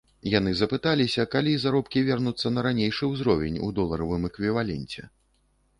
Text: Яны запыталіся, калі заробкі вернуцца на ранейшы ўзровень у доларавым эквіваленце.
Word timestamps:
Яны 0.37 0.53
запыталіся, 0.61 1.25
калі 1.35 1.53
заробкі 1.63 2.03
вернуцца 2.09 2.47
на 2.55 2.65
ранейшы 2.69 3.03
ўзровень 3.13 3.61
у 3.69 3.73
доларавым 3.83 4.29
эквіваленце. 4.33 5.01